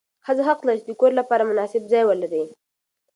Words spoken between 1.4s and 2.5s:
مناسب ځای ولري.